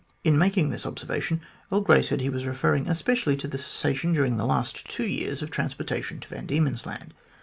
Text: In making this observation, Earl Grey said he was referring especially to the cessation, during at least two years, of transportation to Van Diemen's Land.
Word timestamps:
In 0.23 0.35
making 0.35 0.69
this 0.71 0.87
observation, 0.87 1.41
Earl 1.71 1.81
Grey 1.81 2.01
said 2.01 2.21
he 2.21 2.29
was 2.29 2.47
referring 2.47 2.87
especially 2.87 3.37
to 3.37 3.47
the 3.47 3.59
cessation, 3.59 4.13
during 4.13 4.39
at 4.39 4.43
least 4.47 4.83
two 4.89 5.05
years, 5.05 5.43
of 5.43 5.51
transportation 5.51 6.19
to 6.21 6.27
Van 6.27 6.47
Diemen's 6.47 6.87
Land. 6.87 7.13